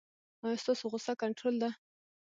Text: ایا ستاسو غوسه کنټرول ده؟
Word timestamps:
ایا 0.45 0.57
ستاسو 0.63 0.83
غوسه 0.91 1.13
کنټرول 1.21 1.55
ده؟ 1.61 1.69